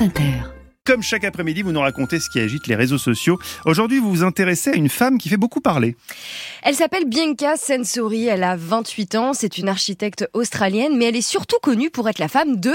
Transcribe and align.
France 0.00 0.08
Inter. 0.08 0.50
Comme 0.86 1.02
chaque 1.02 1.24
après-midi, 1.24 1.60
vous 1.60 1.72
nous 1.72 1.80
racontez 1.80 2.20
ce 2.20 2.30
qui 2.30 2.40
agite 2.40 2.66
les 2.66 2.74
réseaux 2.74 2.96
sociaux. 2.96 3.38
Aujourd'hui, 3.66 3.98
vous 3.98 4.10
vous 4.10 4.22
intéressez 4.24 4.70
à 4.70 4.74
une 4.74 4.88
femme 4.88 5.18
qui 5.18 5.28
fait 5.28 5.36
beaucoup 5.36 5.60
parler. 5.60 5.94
Elle 6.62 6.74
s'appelle 6.74 7.04
Bianca 7.04 7.56
Sensori, 7.56 8.26
elle 8.26 8.42
a 8.42 8.56
28 8.56 9.14
ans, 9.16 9.34
c'est 9.34 9.58
une 9.58 9.68
architecte 9.68 10.26
australienne, 10.32 10.96
mais 10.96 11.04
elle 11.04 11.16
est 11.16 11.20
surtout 11.20 11.58
connue 11.62 11.90
pour 11.90 12.08
être 12.08 12.18
la 12.18 12.28
femme 12.28 12.56
de 12.56 12.72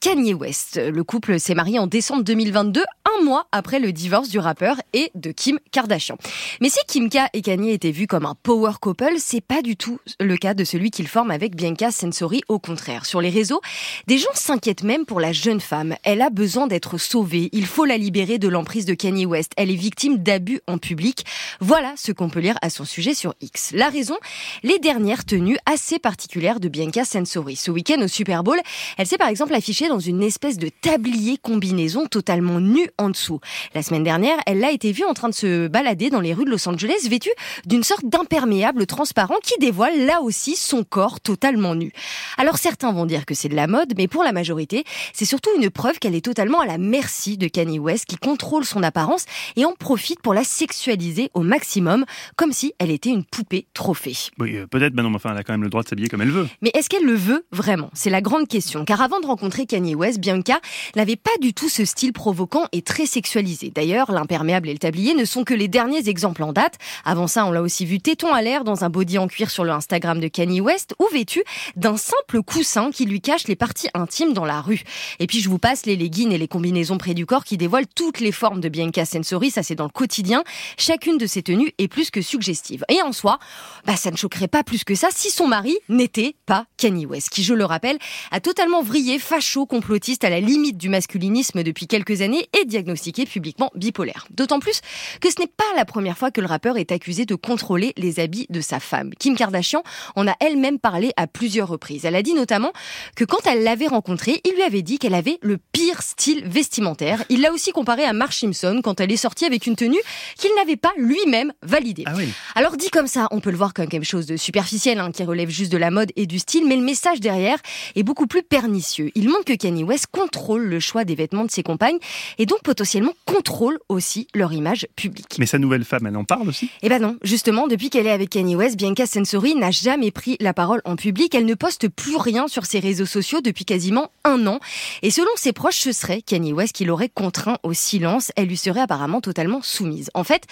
Kanye 0.00 0.32
West. 0.32 0.80
Le 0.82 1.04
couple 1.04 1.38
s'est 1.38 1.54
marié 1.54 1.78
en 1.78 1.86
décembre 1.86 2.24
2022, 2.24 2.82
un 3.18 3.24
mois 3.24 3.46
après 3.52 3.78
le 3.78 3.92
divorce 3.92 4.28
du 4.28 4.38
rappeur 4.38 4.76
et 4.92 5.10
de 5.14 5.32
Kim 5.32 5.58
Kardashian. 5.70 6.16
Mais 6.60 6.68
si 6.68 6.78
Kim 6.86 7.08
K 7.08 7.18
et 7.32 7.42
Kanye 7.42 7.72
étaient 7.72 7.90
vus 7.90 8.06
comme 8.06 8.26
un 8.26 8.36
power 8.42 8.72
couple, 8.80 9.14
c'est 9.18 9.40
pas 9.40 9.62
du 9.62 9.76
tout 9.76 9.98
le 10.20 10.36
cas 10.36 10.54
de 10.54 10.64
celui 10.64 10.90
qu'il 10.90 11.08
forme 11.08 11.30
avec 11.30 11.54
Bianca 11.56 11.90
Sensori. 11.90 12.42
Au 12.48 12.58
contraire, 12.58 13.06
sur 13.06 13.20
les 13.20 13.30
réseaux, 13.30 13.60
des 14.06 14.18
gens 14.18 14.28
s'inquiètent 14.34 14.82
même 14.82 15.06
pour 15.06 15.20
la 15.20 15.32
jeune 15.32 15.60
femme. 15.60 15.96
Elle 16.04 16.22
a 16.22 16.30
besoin 16.30 16.66
d'être 16.66 16.98
sauvée 16.98 17.42
il 17.52 17.66
faut 17.66 17.84
la 17.84 17.96
libérer 17.96 18.38
de 18.38 18.48
l'emprise 18.48 18.84
de 18.84 18.94
Kanye 18.94 19.26
West. 19.26 19.52
Elle 19.56 19.70
est 19.70 19.76
victime 19.76 20.18
d'abus 20.18 20.60
en 20.66 20.78
public. 20.78 21.24
Voilà 21.60 21.92
ce 21.96 22.12
qu'on 22.12 22.28
peut 22.28 22.40
lire 22.40 22.56
à 22.62 22.70
son 22.70 22.84
sujet 22.84 23.14
sur 23.14 23.34
X. 23.40 23.72
La 23.72 23.88
raison, 23.88 24.16
les 24.62 24.78
dernières 24.78 25.24
tenues 25.24 25.58
assez 25.66 25.98
particulières 25.98 26.60
de 26.60 26.68
Bianca 26.68 27.04
Sensori. 27.04 27.56
Ce 27.56 27.70
week-end 27.70 28.00
au 28.02 28.08
Super 28.08 28.42
Bowl, 28.42 28.58
elle 28.98 29.06
s'est 29.06 29.18
par 29.18 29.28
exemple 29.28 29.54
affichée 29.54 29.88
dans 29.88 29.98
une 29.98 30.22
espèce 30.22 30.58
de 30.58 30.68
tablier 30.68 31.38
combinaison 31.38 32.06
totalement 32.06 32.60
nue 32.60 32.88
en 33.02 33.10
dessous. 33.10 33.40
La 33.74 33.82
semaine 33.82 34.04
dernière, 34.04 34.38
elle 34.46 34.60
l'a 34.60 34.70
été 34.70 34.92
vue 34.92 35.04
en 35.04 35.14
train 35.14 35.28
de 35.28 35.34
se 35.34 35.68
balader 35.68 36.10
dans 36.10 36.20
les 36.20 36.32
rues 36.32 36.44
de 36.44 36.50
Los 36.50 36.68
Angeles 36.68 37.08
vêtue 37.08 37.30
d'une 37.66 37.82
sorte 37.82 38.04
d'imperméable 38.04 38.86
transparent 38.86 39.36
qui 39.42 39.54
dévoile 39.58 40.06
là 40.06 40.22
aussi 40.22 40.56
son 40.56 40.84
corps 40.84 41.20
totalement 41.20 41.74
nu. 41.74 41.92
Alors 42.38 42.58
certains 42.58 42.92
vont 42.92 43.06
dire 43.06 43.26
que 43.26 43.34
c'est 43.34 43.48
de 43.48 43.56
la 43.56 43.66
mode, 43.66 43.94
mais 43.96 44.08
pour 44.08 44.22
la 44.22 44.32
majorité, 44.32 44.84
c'est 45.12 45.24
surtout 45.24 45.50
une 45.58 45.70
preuve 45.70 45.98
qu'elle 45.98 46.14
est 46.14 46.24
totalement 46.24 46.60
à 46.60 46.66
la 46.66 46.78
merci 46.78 47.36
de 47.36 47.48
Kanye 47.48 47.78
West 47.78 48.06
qui 48.06 48.16
contrôle 48.16 48.64
son 48.64 48.82
apparence 48.82 49.24
et 49.56 49.64
en 49.64 49.72
profite 49.72 50.20
pour 50.20 50.34
la 50.34 50.44
sexualiser 50.44 51.30
au 51.34 51.40
maximum, 51.40 52.04
comme 52.36 52.52
si 52.52 52.74
elle 52.78 52.90
était 52.90 53.10
une 53.10 53.24
poupée 53.24 53.66
trophée. 53.74 54.16
Oui, 54.38 54.56
euh, 54.56 54.66
peut-être, 54.66 54.94
mais 54.94 55.02
non, 55.02 55.14
enfin, 55.14 55.30
elle 55.32 55.38
a 55.38 55.42
quand 55.42 55.52
même 55.52 55.62
le 55.62 55.70
droit 55.70 55.82
de 55.82 55.88
s'habiller 55.88 56.08
comme 56.08 56.22
elle 56.22 56.30
veut. 56.30 56.48
Mais 56.60 56.70
est-ce 56.74 56.88
qu'elle 56.88 57.04
le 57.04 57.14
veut 57.14 57.44
vraiment? 57.50 57.90
C'est 57.94 58.10
la 58.10 58.20
grande 58.20 58.48
question. 58.48 58.84
Car 58.84 59.00
avant 59.00 59.20
de 59.20 59.26
rencontrer 59.26 59.66
Kanye 59.66 59.94
West, 59.94 60.20
Bianca 60.20 60.60
n'avait 60.96 61.16
pas 61.16 61.30
du 61.40 61.54
tout 61.54 61.68
ce 61.68 61.84
style 61.84 62.12
provoquant 62.12 62.66
et 62.72 62.82
très 62.82 62.91
sexualisé. 63.06 63.70
D'ailleurs, 63.74 64.12
l'imperméable 64.12 64.68
et 64.68 64.72
le 64.72 64.78
tablier 64.78 65.14
ne 65.14 65.24
sont 65.24 65.44
que 65.44 65.54
les 65.54 65.68
derniers 65.68 66.08
exemples 66.08 66.42
en 66.42 66.52
date. 66.52 66.78
Avant 67.04 67.26
ça, 67.26 67.46
on 67.46 67.50
l'a 67.50 67.62
aussi 67.62 67.86
vu 67.86 68.00
téton 68.00 68.32
à 68.32 68.42
l'air 68.42 68.64
dans 68.64 68.84
un 68.84 68.90
body 68.90 69.18
en 69.18 69.28
cuir 69.28 69.50
sur 69.50 69.64
le 69.64 69.72
Instagram 69.72 70.20
de 70.20 70.28
Kanye 70.28 70.60
West 70.60 70.94
ou 70.98 71.06
vêtu 71.12 71.42
d'un 71.76 71.96
simple 71.96 72.42
coussin 72.42 72.90
qui 72.90 73.04
lui 73.04 73.20
cache 73.20 73.48
les 73.48 73.56
parties 73.56 73.88
intimes 73.94 74.32
dans 74.32 74.44
la 74.44 74.60
rue. 74.60 74.82
Et 75.18 75.26
puis 75.26 75.40
je 75.40 75.48
vous 75.48 75.58
passe 75.58 75.86
les 75.86 75.96
leggings 75.96 76.32
et 76.32 76.38
les 76.38 76.48
combinaisons 76.48 76.98
près 76.98 77.14
du 77.14 77.26
corps 77.26 77.44
qui 77.44 77.56
dévoile 77.56 77.86
toutes 77.86 78.20
les 78.20 78.32
formes 78.32 78.60
de 78.60 78.68
Bianca 78.68 79.04
Sensori, 79.04 79.50
ça 79.50 79.62
c'est 79.62 79.74
dans 79.74 79.84
le 79.84 79.90
quotidien. 79.90 80.44
Chacune 80.76 81.18
de 81.18 81.26
ces 81.26 81.42
tenues 81.42 81.72
est 81.78 81.88
plus 81.88 82.10
que 82.10 82.22
suggestive. 82.22 82.84
Et 82.88 83.02
en 83.02 83.12
soi, 83.12 83.38
bah, 83.86 83.96
ça 83.96 84.10
ne 84.10 84.16
choquerait 84.16 84.48
pas 84.48 84.62
plus 84.62 84.84
que 84.84 84.94
ça 84.94 85.08
si 85.10 85.30
son 85.30 85.48
mari 85.48 85.76
n'était 85.88 86.36
pas 86.46 86.66
Kanye 86.76 87.06
West, 87.06 87.30
qui, 87.30 87.42
je 87.42 87.54
le 87.54 87.64
rappelle, 87.64 87.98
a 88.30 88.40
totalement 88.40 88.82
vrillé, 88.82 89.18
facho, 89.18 89.66
complotiste 89.66 90.24
à 90.24 90.30
la 90.30 90.40
limite 90.40 90.76
du 90.76 90.88
masculinisme 90.88 91.62
depuis 91.62 91.86
quelques 91.86 92.20
années 92.20 92.48
et 92.60 92.64
diagnostiqué 92.82 93.26
publiquement 93.26 93.70
bipolaire. 93.74 94.26
D'autant 94.30 94.60
plus 94.60 94.80
que 95.20 95.30
ce 95.30 95.40
n'est 95.40 95.46
pas 95.46 95.64
la 95.76 95.84
première 95.84 96.18
fois 96.18 96.30
que 96.30 96.40
le 96.40 96.46
rappeur 96.46 96.76
est 96.76 96.92
accusé 96.92 97.26
de 97.26 97.34
contrôler 97.34 97.92
les 97.96 98.20
habits 98.20 98.46
de 98.50 98.60
sa 98.60 98.80
femme. 98.80 99.10
Kim 99.18 99.36
Kardashian 99.36 99.82
en 100.16 100.26
a 100.26 100.34
elle-même 100.40 100.78
parlé 100.78 101.12
à 101.16 101.26
plusieurs 101.26 101.68
reprises. 101.68 102.04
Elle 102.04 102.16
a 102.16 102.22
dit 102.22 102.34
notamment 102.34 102.72
que 103.16 103.24
quand 103.24 103.46
elle 103.46 103.62
l'avait 103.62 103.86
rencontré, 103.86 104.40
il 104.44 104.54
lui 104.54 104.62
avait 104.62 104.82
dit 104.82 104.98
qu'elle 104.98 105.14
avait 105.14 105.38
le 105.42 105.58
pire 105.58 106.02
style 106.02 106.44
vestimentaire 106.46 106.92
il 107.28 107.40
l'a 107.40 107.52
aussi 107.52 107.72
comparé 107.72 108.04
à 108.04 108.12
Mark 108.12 108.32
Simpson 108.32 108.80
quand 108.82 109.00
elle 109.00 109.12
est 109.12 109.16
sortie 109.16 109.44
avec 109.44 109.66
une 109.66 109.76
tenue 109.76 110.00
qu'il 110.36 110.50
n'avait 110.56 110.76
pas 110.76 110.92
lui-même 110.96 111.52
validée. 111.62 112.04
Ah 112.06 112.14
oui. 112.16 112.28
Alors 112.54 112.76
dit 112.76 112.90
comme 112.90 113.06
ça, 113.06 113.28
on 113.30 113.40
peut 113.40 113.50
le 113.50 113.56
voir 113.56 113.74
comme 113.74 113.88
quelque 113.88 114.04
chose 114.04 114.26
de 114.26 114.36
superficiel, 114.36 114.98
hein, 114.98 115.10
qui 115.12 115.24
relève 115.24 115.48
juste 115.48 115.72
de 115.72 115.78
la 115.78 115.90
mode 115.90 116.12
et 116.16 116.26
du 116.26 116.38
style, 116.38 116.66
mais 116.66 116.76
le 116.76 116.82
message 116.82 117.20
derrière 117.20 117.58
est 117.94 118.02
beaucoup 118.02 118.26
plus 118.26 118.42
pernicieux. 118.42 119.10
Il 119.14 119.28
montre 119.28 119.44
que 119.44 119.54
Kanye 119.54 119.84
West 119.84 120.06
contrôle 120.10 120.64
le 120.64 120.80
choix 120.80 121.04
des 121.04 121.14
vêtements 121.14 121.44
de 121.44 121.50
ses 121.50 121.62
compagnes 121.62 121.98
et 122.38 122.46
donc 122.46 122.62
potentiellement 122.72 123.12
contrôle 123.26 123.78
aussi 123.90 124.28
leur 124.34 124.50
image 124.54 124.86
publique. 124.96 125.36
Mais 125.38 125.44
sa 125.44 125.58
nouvelle 125.58 125.84
femme, 125.84 126.06
elle 126.06 126.16
en 126.16 126.24
parle 126.24 126.48
aussi? 126.48 126.70
Eh 126.80 126.88
ben 126.88 127.02
non, 127.02 127.18
justement, 127.22 127.66
depuis 127.66 127.90
qu'elle 127.90 128.06
est 128.06 128.10
avec 128.10 128.30
Kanye 128.30 128.56
West, 128.56 128.78
Bianca 128.78 129.04
Sensori 129.04 129.54
n'a 129.54 129.70
jamais 129.70 130.10
pris 130.10 130.38
la 130.40 130.54
parole 130.54 130.80
en 130.86 130.96
public. 130.96 131.34
Elle 131.34 131.44
ne 131.44 131.52
poste 131.52 131.88
plus 131.90 132.16
rien 132.16 132.48
sur 132.48 132.64
ses 132.64 132.78
réseaux 132.78 133.04
sociaux 133.04 133.42
depuis 133.42 133.66
quasiment 133.66 134.10
un 134.24 134.46
an. 134.46 134.58
Et 135.02 135.10
selon 135.10 135.28
ses 135.36 135.52
proches, 135.52 135.80
ce 135.80 135.92
serait 135.92 136.22
Kanye 136.22 136.54
West 136.54 136.74
qui 136.74 136.86
l'aurait 136.86 137.10
contraint 137.10 137.58
au 137.62 137.74
silence. 137.74 138.32
Elle 138.36 138.48
lui 138.48 138.56
serait 138.56 138.80
apparemment 138.80 139.20
totalement 139.20 139.60
soumise. 139.60 140.08
En 140.14 140.24
fait, 140.24 140.44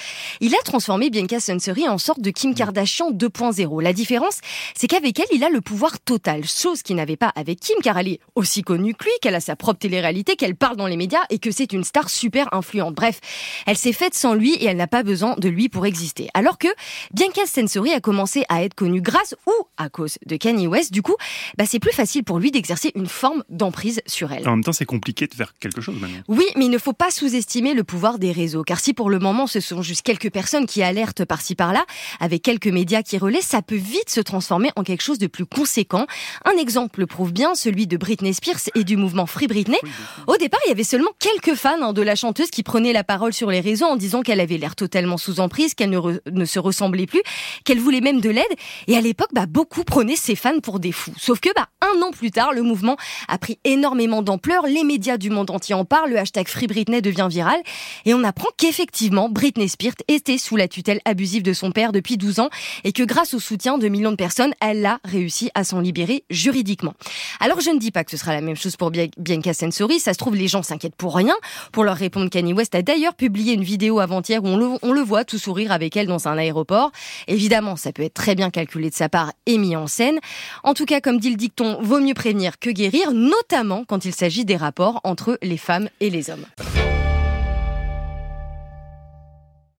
il 0.42 0.54
a 0.54 0.58
transformé 0.62 1.08
Bianca 1.08 1.40
Sensori 1.40 1.88
en 1.88 1.96
sorte 1.96 2.20
de 2.20 2.28
Kim 2.28 2.54
Kardashian 2.54 3.12
2.0. 3.12 3.82
La 3.82 3.94
différence, 3.94 4.40
c'est 4.74 4.88
qu'avec 4.88 5.18
elle, 5.18 5.26
il 5.32 5.42
a 5.42 5.48
le 5.48 5.62
pouvoir 5.62 5.98
total, 6.00 6.46
chose 6.46 6.82
qu'il 6.82 6.96
n'avait 6.96 7.16
pas 7.16 7.32
avec 7.34 7.60
Kim, 7.60 7.76
car 7.82 7.96
elle 7.96 8.08
est 8.08 8.20
aussi 8.34 8.60
connue 8.60 8.92
que 8.92 9.04
lui, 9.04 9.12
qu'elle 9.22 9.36
a 9.36 9.40
sa 9.40 9.56
propre 9.56 9.78
télé-réalité, 9.78 10.36
qu'elle 10.36 10.54
parle 10.54 10.76
dans 10.76 10.86
les 10.86 10.98
médias 10.98 11.22
et 11.30 11.38
que 11.38 11.50
c'est 11.50 11.72
une 11.72 11.82
star 11.82 12.09
super 12.10 12.52
influente. 12.52 12.94
Bref, 12.94 13.20
elle 13.66 13.76
s'est 13.76 13.92
faite 13.92 14.14
sans 14.14 14.34
lui 14.34 14.54
et 14.54 14.66
elle 14.66 14.76
n'a 14.76 14.86
pas 14.86 15.02
besoin 15.02 15.34
de 15.38 15.48
lui 15.48 15.68
pour 15.68 15.86
exister. 15.86 16.28
Alors 16.34 16.58
que 16.58 16.68
Bianca 17.12 17.46
Sensori 17.46 17.92
a 17.92 18.00
commencé 18.00 18.44
à 18.48 18.62
être 18.62 18.74
connue 18.74 19.00
grâce 19.00 19.34
ou 19.46 19.52
à 19.76 19.88
cause 19.88 20.18
de 20.26 20.36
Kanye 20.36 20.66
West, 20.66 20.92
du 20.92 21.02
coup, 21.02 21.16
bah, 21.56 21.64
c'est 21.66 21.78
plus 21.78 21.92
facile 21.92 22.24
pour 22.24 22.38
lui 22.38 22.50
d'exercer 22.50 22.92
une 22.94 23.06
forme 23.06 23.44
d'emprise 23.48 24.02
sur 24.06 24.32
elle. 24.32 24.46
En 24.48 24.52
même 24.52 24.64
temps, 24.64 24.72
c'est 24.72 24.84
compliqué 24.84 25.26
de 25.26 25.34
faire 25.34 25.54
quelque 25.58 25.80
chose 25.80 25.96
maintenant. 26.00 26.18
Oui, 26.28 26.44
mais 26.56 26.66
il 26.66 26.70
ne 26.70 26.78
faut 26.78 26.92
pas 26.92 27.10
sous-estimer 27.10 27.74
le 27.74 27.84
pouvoir 27.84 28.18
des 28.18 28.32
réseaux, 28.32 28.62
car 28.62 28.80
si 28.80 28.94
pour 28.94 29.10
le 29.10 29.18
moment 29.18 29.46
ce 29.46 29.60
sont 29.60 29.82
juste 29.82 30.02
quelques 30.02 30.30
personnes 30.30 30.66
qui 30.66 30.82
alertent 30.82 31.24
par-ci 31.24 31.54
par-là, 31.54 31.84
avec 32.18 32.42
quelques 32.42 32.66
médias 32.66 33.02
qui 33.02 33.18
relaient, 33.18 33.40
ça 33.40 33.62
peut 33.62 33.76
vite 33.76 34.10
se 34.10 34.20
transformer 34.20 34.70
en 34.76 34.82
quelque 34.82 35.02
chose 35.02 35.18
de 35.18 35.26
plus 35.26 35.46
conséquent. 35.46 36.06
Un 36.44 36.58
exemple 36.58 37.00
le 37.00 37.06
prouve 37.06 37.32
bien, 37.32 37.54
celui 37.54 37.86
de 37.86 37.96
Britney 37.96 38.34
Spears 38.34 38.60
et 38.74 38.84
du 38.84 38.96
mouvement 38.96 39.26
Free 39.26 39.46
Britney. 39.46 39.78
Au 40.26 40.36
départ, 40.36 40.60
il 40.66 40.68
y 40.68 40.72
avait 40.72 40.84
seulement 40.84 41.10
quelques 41.18 41.56
fans 41.56 41.80
hein, 41.80 41.92
de 42.00 42.04
la 42.06 42.16
chanteuse 42.16 42.50
qui 42.50 42.62
prenaient 42.62 42.94
la 42.94 43.04
parole 43.04 43.34
sur 43.34 43.50
les 43.50 43.60
réseaux 43.60 43.84
en 43.84 43.96
disant 43.96 44.22
qu'elle 44.22 44.40
avait 44.40 44.56
l'air 44.56 44.74
totalement 44.74 45.18
sous 45.18 45.38
emprise, 45.38 45.74
qu'elle 45.74 45.90
ne, 45.90 46.00
ne, 46.30 46.44
se 46.46 46.58
ressemblait 46.58 47.06
plus, 47.06 47.20
qu'elle 47.64 47.78
voulait 47.78 48.00
même 48.00 48.22
de 48.22 48.30
l'aide. 48.30 48.44
Et 48.86 48.96
à 48.96 49.02
l'époque, 49.02 49.28
bah, 49.34 49.44
beaucoup 49.46 49.84
prenaient 49.84 50.16
ses 50.16 50.34
fans 50.34 50.60
pour 50.60 50.80
des 50.80 50.92
fous. 50.92 51.12
Sauf 51.18 51.40
que 51.40 51.50
bah, 51.54 51.68
un 51.82 52.00
an 52.00 52.10
plus 52.10 52.30
tard, 52.30 52.54
le 52.54 52.62
mouvement 52.62 52.96
a 53.28 53.36
pris 53.36 53.58
énormément 53.64 54.22
d'ampleur, 54.22 54.66
les 54.66 54.82
médias 54.82 55.18
du 55.18 55.28
monde 55.28 55.50
entier 55.50 55.74
en 55.74 55.84
parlent, 55.84 56.10
le 56.10 56.18
hashtag 56.18 56.48
Free 56.48 56.66
Britney 56.66 57.02
devient 57.02 57.28
viral 57.30 57.60
et 58.06 58.14
on 58.14 58.24
apprend 58.24 58.48
qu'effectivement 58.56 59.28
Britney 59.28 59.68
Spears 59.68 59.92
était 60.08 60.38
sous 60.38 60.56
la 60.56 60.68
tutelle 60.68 61.00
abusive 61.04 61.42
de 61.42 61.52
son 61.52 61.70
père 61.70 61.92
depuis 61.92 62.16
12 62.16 62.40
ans 62.40 62.48
et 62.84 62.92
que 62.92 63.02
grâce 63.02 63.34
au 63.34 63.40
soutien 63.40 63.76
de 63.76 63.88
millions 63.88 64.10
de 64.10 64.16
personnes, 64.16 64.54
elle 64.60 64.86
a 64.86 65.00
réussi 65.04 65.50
à 65.54 65.64
s'en 65.64 65.80
libérer 65.80 66.24
juridiquement. 66.30 66.94
Alors 67.42 67.60
je 67.60 67.70
ne 67.70 67.78
dis 67.78 67.90
pas 67.90 68.04
que 68.04 68.10
ce 68.10 68.18
sera 68.18 68.34
la 68.34 68.42
même 68.42 68.56
chose 68.56 68.76
pour 68.76 68.90
Bianca 68.90 69.54
Sensori, 69.54 69.98
ça 69.98 70.12
se 70.12 70.18
trouve 70.18 70.36
les 70.36 70.46
gens 70.46 70.62
s'inquiètent 70.62 70.94
pour 70.94 71.16
rien. 71.16 71.34
Pour 71.72 71.84
leur 71.84 71.96
répondre, 71.96 72.28
Kanye 72.28 72.52
West 72.52 72.74
a 72.74 72.82
d'ailleurs 72.82 73.14
publié 73.14 73.54
une 73.54 73.64
vidéo 73.64 73.98
avant-hier 73.98 74.44
où 74.44 74.46
on 74.46 74.56
le, 74.58 74.68
on 74.82 74.92
le 74.92 75.00
voit 75.00 75.24
tout 75.24 75.38
sourire 75.38 75.72
avec 75.72 75.96
elle 75.96 76.06
dans 76.06 76.28
un 76.28 76.36
aéroport. 76.36 76.92
Évidemment, 77.28 77.76
ça 77.76 77.92
peut 77.92 78.02
être 78.02 78.14
très 78.14 78.34
bien 78.34 78.50
calculé 78.50 78.90
de 78.90 78.94
sa 78.94 79.08
part 79.08 79.32
et 79.46 79.56
mis 79.56 79.74
en 79.74 79.86
scène. 79.86 80.18
En 80.64 80.74
tout 80.74 80.84
cas, 80.84 81.00
comme 81.00 81.18
dit 81.18 81.30
le 81.30 81.36
dicton, 81.36 81.78
vaut 81.80 82.00
mieux 82.00 82.14
prévenir 82.14 82.58
que 82.58 82.68
guérir, 82.68 83.12
notamment 83.12 83.84
quand 83.84 84.04
il 84.04 84.14
s'agit 84.14 84.44
des 84.44 84.56
rapports 84.56 85.00
entre 85.04 85.38
les 85.40 85.56
femmes 85.56 85.88
et 86.00 86.10
les 86.10 86.28
hommes. 86.28 86.44